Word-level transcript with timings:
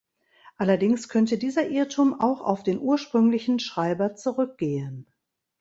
Allerdings 0.57 1.09
könnte 1.09 1.37
dieser 1.37 1.67
Irrtum 1.69 2.19
auch 2.19 2.41
auf 2.41 2.63
den 2.63 2.79
ursprünglichen 2.79 3.59
Schreiber 3.59 4.15
zurückgehen. 4.15 5.05